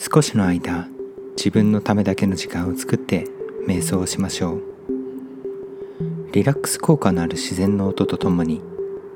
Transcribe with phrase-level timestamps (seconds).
[0.00, 0.86] 少しの間
[1.36, 3.26] 自分のためだけの時間を作って
[3.66, 4.62] 瞑想をしましょう。
[6.30, 8.62] リラックス効果のある自然の音とともに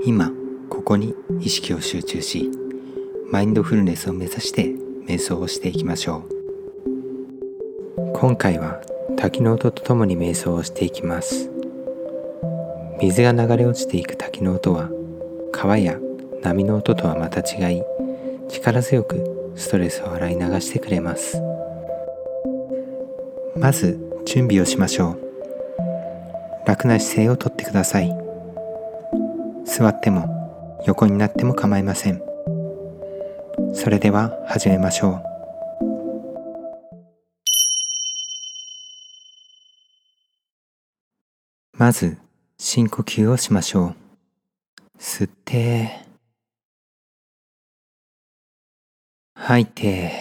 [0.04, 0.32] 今
[0.68, 2.50] ここに意識を集中し
[3.30, 4.75] マインドフルネスを目指して
[5.07, 6.25] 瞑想をしていきましょ
[7.96, 8.12] う。
[8.14, 8.82] 今回は
[9.17, 11.49] 滝の音とともに瞑想をしていきます。
[13.00, 14.90] 水が流れ落ちていく滝の音は
[15.53, 15.96] 川や
[16.43, 17.82] 波の音とはまた違い
[18.49, 21.40] 力強くストレスを洗い流してくれます。
[23.56, 26.66] まず準備をしましょう。
[26.66, 28.11] 楽な姿勢をとってください。
[29.64, 32.22] 座っても横になっても構いません。
[33.75, 35.22] それでは始めましょう。
[41.77, 42.16] まず
[42.58, 43.94] 深呼吸をしましょう。
[44.98, 46.11] 吸って。
[49.45, 50.12] 吐いて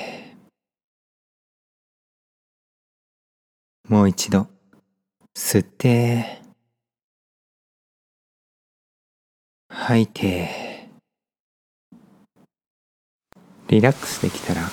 [3.87, 4.47] もう一度
[5.37, 6.41] 吸って。
[9.69, 10.49] 吐いて
[13.67, 14.63] リラックスできたら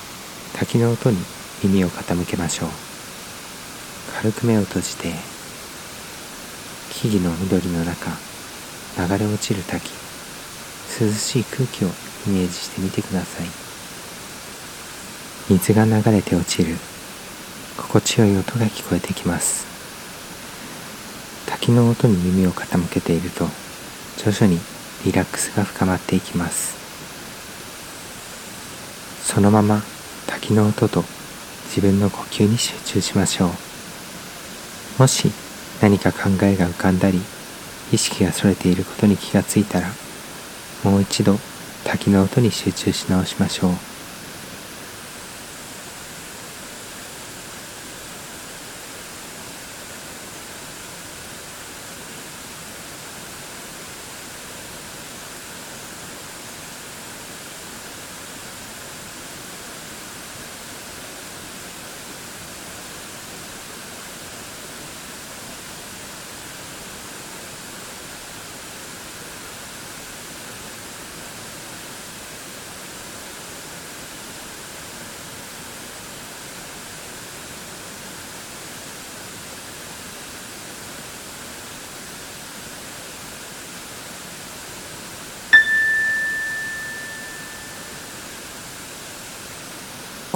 [0.55, 1.19] 滝の音に
[1.63, 2.69] 耳を傾けましょう。
[4.23, 5.13] 軽く目を閉じて
[6.95, 8.13] 木々の緑の中
[8.97, 9.91] 流れ落ちる滝。
[10.99, 13.58] 涼しい空気をイメージしてみてください。
[15.49, 16.77] 水が流れて落ちる。
[17.79, 19.67] 心地よい音が聞こえてきます。
[21.47, 23.47] 滝の音に耳を傾けていると
[24.19, 24.61] 徐々に
[25.07, 26.77] リラックスが深まっていきます。
[29.25, 29.83] そのまま
[30.27, 31.05] 滝の音と
[31.67, 33.51] 自分の呼吸に集中しましょう。
[34.99, 35.31] もし
[35.81, 37.23] 何か考えが浮かんだり
[37.93, 39.89] 意識がそれていることに気がついたら
[40.85, 41.39] もう一度
[41.85, 43.98] 滝の音に集中し直しましょう。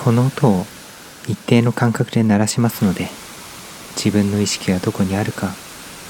[0.04, 0.66] この音を
[1.28, 3.06] 一定の間隔で鳴らしますので
[3.94, 5.52] 自分の意識がどこにあるか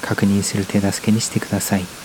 [0.01, 2.02] 確認する手助けにしてください。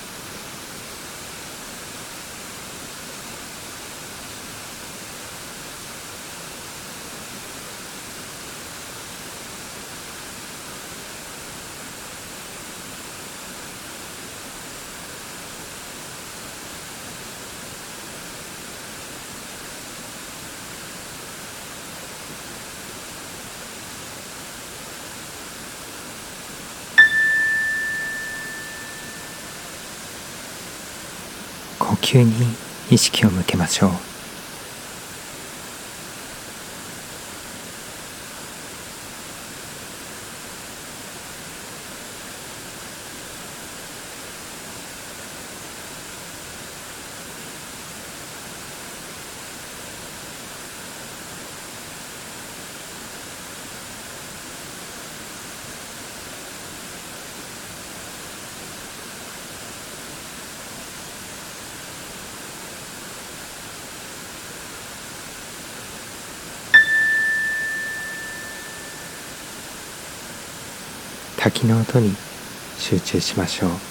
[32.08, 32.32] 呼吸に
[32.90, 34.17] 意識を向けましょう。
[71.38, 72.12] 滝の音に
[72.80, 73.87] 集中しましょう。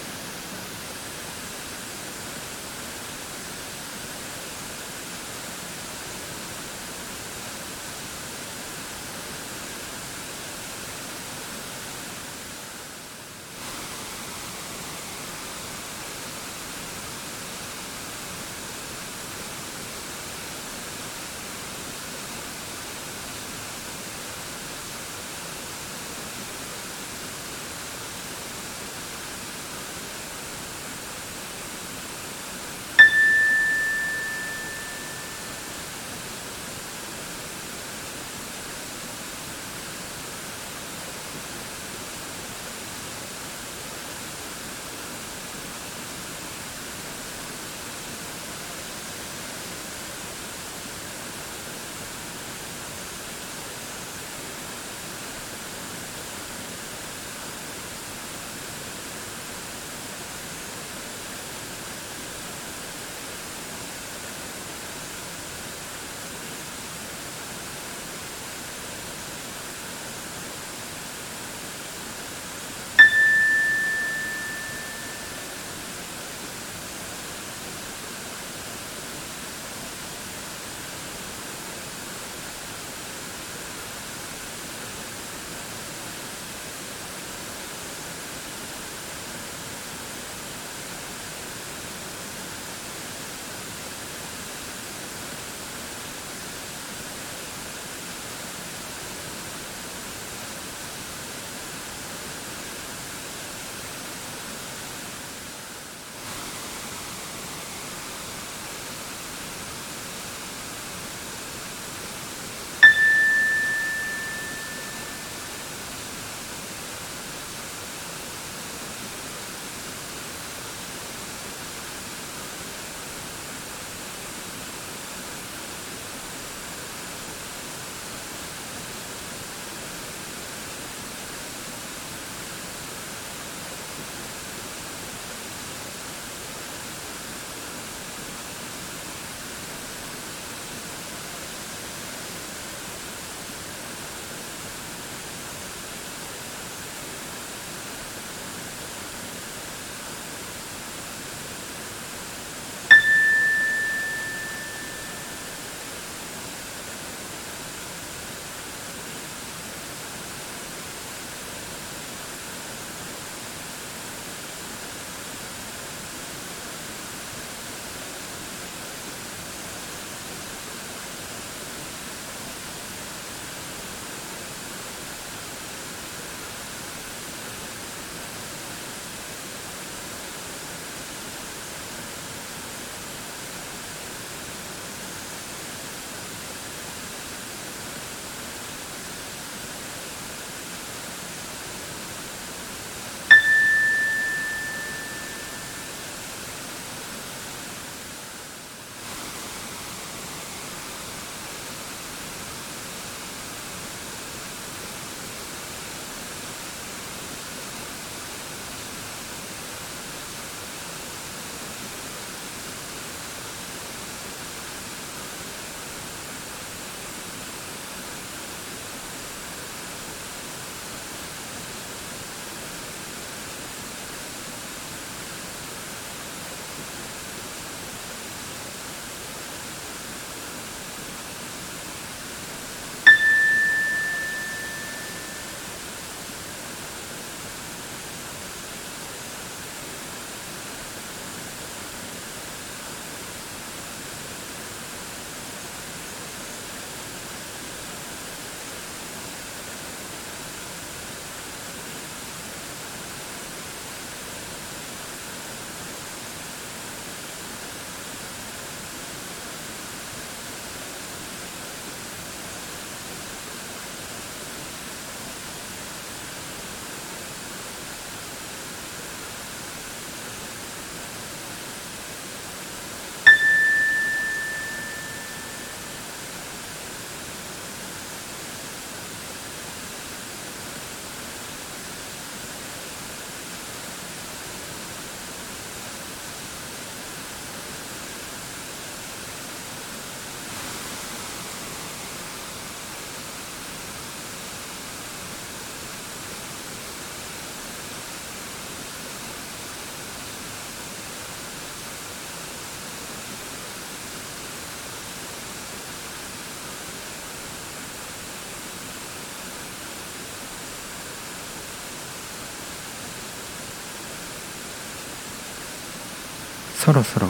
[316.86, 317.26] そろそろ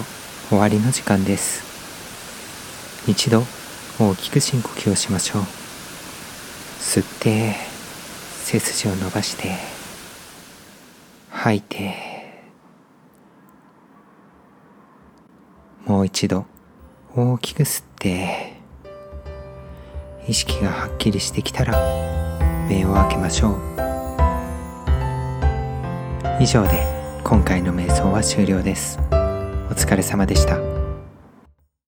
[0.50, 1.64] 終わりの時間です。
[3.10, 3.42] 一度
[3.98, 5.42] 大きく深呼吸をしましょう。
[6.78, 7.54] 吸って
[8.42, 9.54] 背筋を伸ばして
[11.30, 11.94] 吐いて。
[15.86, 16.44] もう一度
[17.14, 18.60] 大きく吸って
[20.28, 21.72] 意識がはっきりしてきたら
[22.68, 23.58] 目を開けましょう。
[26.42, 26.84] 以上で
[27.24, 29.05] 今回の瞑想は終了です。
[29.76, 30.75] お疲れ様でした。